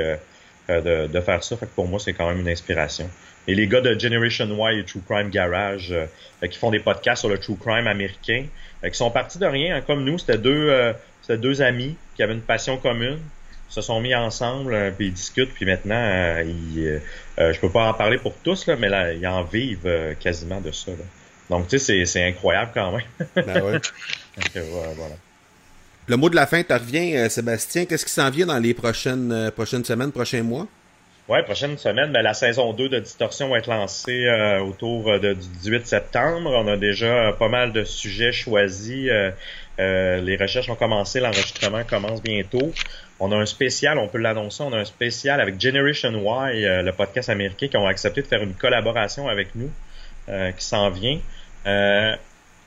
[0.70, 1.56] euh, de, faire ça.
[1.56, 3.10] Fait que pour moi, c'est quand même une inspiration.
[3.48, 7.20] Et les gars de Generation Y et True Crime Garage, euh, qui font des podcasts
[7.20, 8.46] sur le True Crime américain,
[8.84, 12.22] euh, qui sont partis de rien, hein, comme nous, c'était deux, c'était deux amis qui
[12.22, 13.18] avaient une passion commune,
[13.68, 17.00] se sont mis ensemble, puis ils discutent, puis maintenant, ils,
[17.38, 20.70] je peux pas en parler pour tous, là, mais là, ils en vivent quasiment de
[20.70, 20.92] ça.
[21.50, 23.02] Donc, tu sais, c'est incroyable quand même.
[23.34, 23.80] ben ouais.
[24.54, 25.16] voilà.
[26.08, 27.84] Le mot de la fin te revient, Sébastien.
[27.84, 30.66] Qu'est-ce qui s'en vient dans les prochaines, prochaines semaines, prochains mois?
[31.28, 34.28] Oui, prochaine semaine, mais la saison 2 de Distorsion va être lancée
[34.60, 36.50] autour de, du 18 septembre.
[36.50, 39.08] On a déjà pas mal de sujets choisis.
[39.78, 42.72] les recherches ont commencé, l'enregistrement commence bientôt.
[43.20, 46.90] On a un spécial, on peut l'annoncer, on a un spécial avec Generation Y, le
[46.90, 49.70] podcast américain, qui ont accepté de faire une collaboration avec nous.
[50.28, 51.18] Euh, qui s'en vient.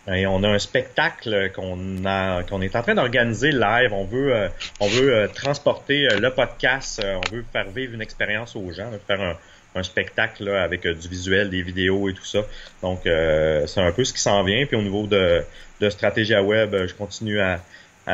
[0.08, 3.94] Euh, et on a un spectacle qu'on a qu'on est en train d'organiser live.
[3.94, 7.02] On veut euh, on veut transporter le podcast.
[7.04, 9.38] on veut faire vivre une expérience aux gens, faire un,
[9.84, 12.40] spectacle avec du visuel, des vidéos et tout ça.
[12.82, 14.66] Donc c'est un peu ce qui s'en vient.
[14.66, 15.44] Puis au niveau de,
[15.90, 17.60] stratégie à web, je continue à,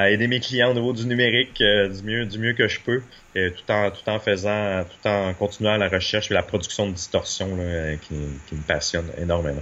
[0.10, 3.04] aider mes clients au niveau du numérique du mieux du mieux que je peux,
[3.36, 7.56] tout en tout en faisant tout en continuant la recherche et la production de distorsion
[8.08, 9.62] qui me passionne énormément.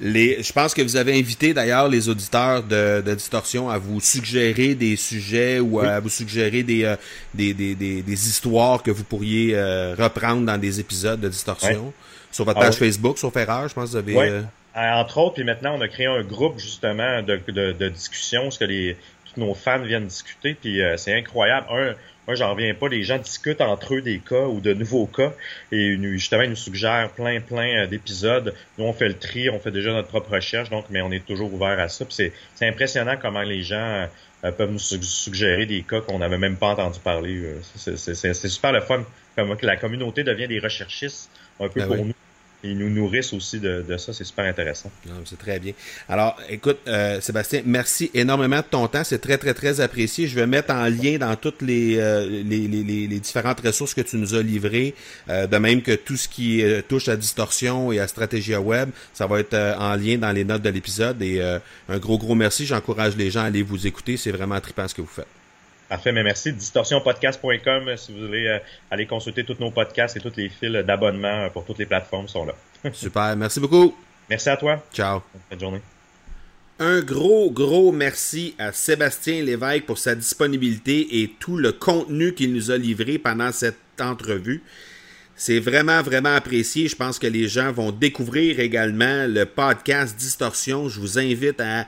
[0.00, 4.00] Les, je pense que vous avez invité d'ailleurs les auditeurs de, de, Distorsion à vous
[4.00, 6.94] suggérer des sujets ou à vous suggérer des,
[7.34, 9.54] des, des, des, histoires que vous pourriez
[9.98, 11.92] reprendre dans des épisodes de Distorsion.
[12.30, 14.42] Sur votre page Facebook, sur Ferreur, je pense que vous avez...
[14.74, 18.58] Entre autres, puis maintenant, on a créé un groupe justement de, de, de discussion, ce
[18.58, 18.96] que les,
[19.36, 21.66] nos fans viennent discuter, puis euh, c'est incroyable.
[21.70, 21.94] Un,
[22.26, 22.88] moi, j'en reviens pas.
[22.88, 25.32] Les gens discutent entre eux des cas ou de nouveaux cas
[25.72, 28.54] et justement, ils nous suggèrent plein, plein euh, d'épisodes.
[28.78, 31.24] Nous, on fait le tri, on fait déjà notre propre recherche, donc, mais on est
[31.24, 32.04] toujours ouvert à ça.
[32.04, 34.08] Puis c'est impressionnant comment les gens
[34.44, 37.42] euh, peuvent nous suggérer des cas qu'on n'avait même pas entendu parler.
[37.76, 39.04] C'est super le fun.
[39.34, 42.12] Comme que la communauté devient des recherchistes un peu ben pour nous
[42.64, 44.12] ils nous nourrissent aussi de, ça.
[44.12, 44.90] C'est super intéressant.
[45.24, 45.72] C'est très bien.
[46.08, 49.04] Alors, écoute, euh, Sébastien, merci énormément de ton temps.
[49.04, 50.28] C'est très, très, très apprécié.
[50.28, 54.00] Je vais mettre en lien dans toutes les, euh, les, les, les, différentes ressources que
[54.00, 54.94] tu nous as livrées,
[55.28, 59.26] euh, de même que tout ce qui touche à distorsion et à stratégie web, ça
[59.26, 61.20] va être en lien dans les notes de l'épisode.
[61.22, 62.66] Et un gros, gros merci.
[62.66, 64.16] J'encourage les gens à aller vous écouter.
[64.16, 65.41] C'est vraiment trippant ce que vous faites.
[65.92, 66.54] Parfait, mais merci.
[66.54, 68.58] Distorsionpodcast.com euh, si vous voulez euh,
[68.90, 72.28] aller consulter tous nos podcasts et tous les fils d'abonnement euh, pour toutes les plateformes
[72.28, 72.54] sont là.
[72.94, 73.94] Super, merci beaucoup.
[74.30, 74.82] Merci à toi.
[74.94, 75.20] Ciao.
[75.50, 75.82] Bonne journée.
[76.78, 82.54] Un gros, gros merci à Sébastien Lévesque pour sa disponibilité et tout le contenu qu'il
[82.54, 84.62] nous a livré pendant cette entrevue.
[85.36, 86.88] C'est vraiment, vraiment apprécié.
[86.88, 90.88] Je pense que les gens vont découvrir également le podcast Distorsion.
[90.88, 91.86] Je vous invite à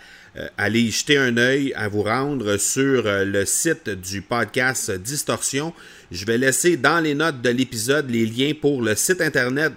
[0.57, 5.73] allez y jeter un œil, à vous rendre sur euh, le site du podcast Distorsion.
[6.11, 9.73] Je vais laisser dans les notes de l'épisode les liens pour le site internet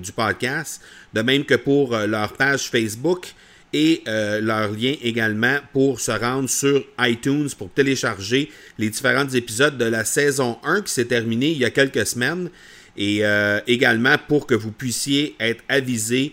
[0.00, 0.82] du podcast,
[1.14, 3.34] de même que pour euh, leur page Facebook
[3.74, 9.84] et leur lien également pour se rendre sur iTunes pour télécharger les différents épisodes de
[9.84, 12.48] la saison 1 qui s'est terminée il y a quelques semaines
[12.96, 13.24] et
[13.66, 16.32] également pour que vous puissiez être avisé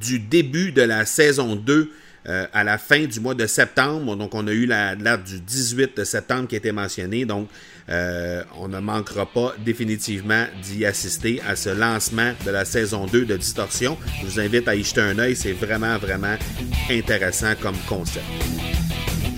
[0.00, 1.90] du début de la saison 2
[2.28, 4.16] euh, à la fin du mois de septembre.
[4.16, 7.24] Donc, on a eu la date du 18 septembre qui a été mentionnée.
[7.24, 7.48] Donc,
[7.88, 13.24] euh, on ne manquera pas définitivement d'y assister à ce lancement de la saison 2
[13.24, 13.96] de Distorsion.
[14.20, 15.34] Je vous invite à y jeter un œil.
[15.34, 16.36] C'est vraiment, vraiment
[16.90, 18.26] intéressant comme concept.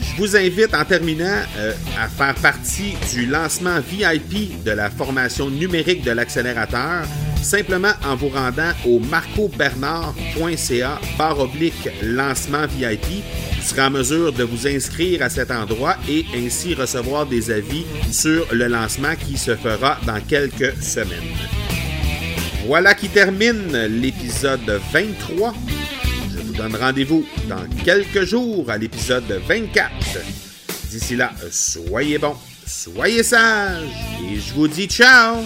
[0.01, 5.49] Je vous invite en terminant euh, à faire partie du lancement VIP de la formation
[5.49, 7.07] numérique de l'accélérateur
[7.42, 13.24] simplement en vous rendant au marcobernard.ca barre oblique lancement VIP.
[13.57, 17.85] Vous serez en mesure de vous inscrire à cet endroit et ainsi recevoir des avis
[18.11, 21.18] sur le lancement qui se fera dans quelques semaines.
[22.66, 25.52] Voilà qui termine l'épisode 23
[26.52, 29.90] donne rendez-vous dans quelques jours à l'épisode 24.
[30.90, 33.88] D'ici là, soyez bons, soyez sages
[34.22, 35.38] et je vous dis ciao